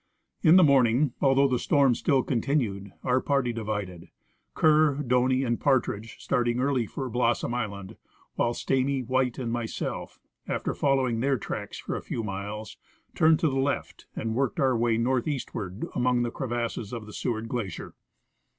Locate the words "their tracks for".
11.19-11.95